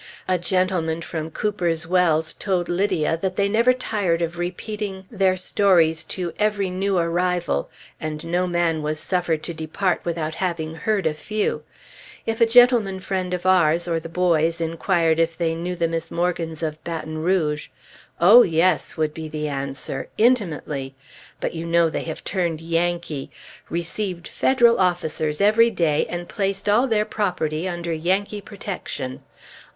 A 0.27 0.39
gentleman 0.39 1.03
from 1.03 1.29
Cooper's 1.29 1.85
Wells 1.85 2.33
told 2.33 2.67
Lydia 2.67 3.19
that 3.21 3.35
they 3.35 3.47
never 3.47 3.71
tired 3.71 4.23
of 4.23 4.39
repeating 4.39 5.05
their 5.11 5.37
stories 5.37 6.03
to 6.05 6.33
every 6.39 6.71
new 6.71 6.97
arrival; 6.97 7.69
and 7.99 8.25
no 8.25 8.47
man 8.47 8.81
was 8.81 8.99
suffered 8.99 9.43
to 9.43 9.53
depart 9.53 10.01
without 10.03 10.33
having 10.33 10.73
heard 10.73 11.05
a 11.05 11.13
few. 11.13 11.61
If 12.25 12.41
a 12.41 12.47
gentleman 12.47 12.99
friend 12.99 13.31
of 13.31 13.45
ours 13.45 13.87
or 13.87 13.99
the 13.99 14.09
boys 14.09 14.59
inquired 14.59 15.19
if 15.19 15.37
they 15.37 15.53
knew 15.53 15.75
the 15.75 15.87
Miss 15.87 16.09
Morgans 16.09 16.63
of 16.63 16.83
Baton 16.83 17.19
Rouge, 17.19 17.67
"Oh, 18.19 18.41
yes!" 18.41 18.97
would 18.97 19.13
be 19.13 19.27
the 19.29 19.47
answer, 19.47 20.07
"intimately! 20.17 20.95
But 21.39 21.53
you 21.53 21.67
know 21.67 21.91
they 21.91 22.05
have 22.05 22.23
turned 22.23 22.59
Yankee. 22.59 23.29
Received 23.69 24.27
Federal 24.27 24.79
officers 24.79 25.39
every 25.41 25.69
day, 25.69 26.07
and 26.09 26.27
placed 26.27 26.67
all 26.67 26.87
their 26.87 27.05
property 27.05 27.69
under 27.69 27.93
Yankee 27.93 28.41
protection. 28.41 29.21